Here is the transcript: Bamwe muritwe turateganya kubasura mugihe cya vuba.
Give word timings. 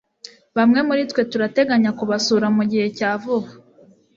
Bamwe 0.57 0.79
muritwe 0.87 1.21
turateganya 1.31 1.91
kubasura 1.99 2.45
mugihe 2.55 2.87
cya 2.97 3.09
vuba. 3.21 3.49